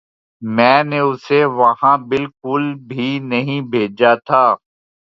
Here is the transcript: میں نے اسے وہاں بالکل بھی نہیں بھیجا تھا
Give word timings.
میں 0.41 0.83
نے 0.83 0.99
اسے 1.01 1.43
وہاں 1.57 1.97
بالکل 2.09 2.63
بھی 2.87 3.07
نہیں 3.31 3.61
بھیجا 3.71 4.13
تھا 4.27 4.43